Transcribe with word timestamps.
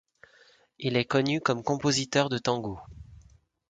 Il 0.79 0.97
est 0.97 1.05
connu 1.05 1.41
comme 1.41 1.61
compositeur 1.61 2.27
de 2.29 2.39
tangos. 2.39 2.79